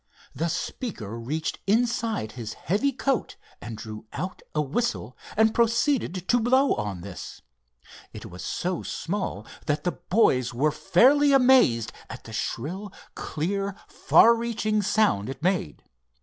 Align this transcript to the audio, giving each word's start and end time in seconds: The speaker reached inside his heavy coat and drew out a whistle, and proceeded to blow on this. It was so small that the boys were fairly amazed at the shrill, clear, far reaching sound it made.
The 0.33 0.47
speaker 0.49 1.19
reached 1.19 1.59
inside 1.67 2.31
his 2.31 2.53
heavy 2.55 2.91
coat 2.91 3.35
and 3.61 3.77
drew 3.77 4.07
out 4.13 4.41
a 4.55 4.59
whistle, 4.59 5.15
and 5.37 5.53
proceeded 5.53 6.27
to 6.27 6.39
blow 6.39 6.73
on 6.73 7.01
this. 7.01 7.43
It 8.11 8.25
was 8.25 8.43
so 8.43 8.81
small 8.81 9.45
that 9.67 9.83
the 9.83 9.91
boys 9.91 10.55
were 10.55 10.71
fairly 10.71 11.33
amazed 11.33 11.91
at 12.09 12.23
the 12.23 12.33
shrill, 12.33 12.91
clear, 13.13 13.75
far 13.87 14.33
reaching 14.33 14.81
sound 14.81 15.29
it 15.29 15.43
made. 15.43 15.83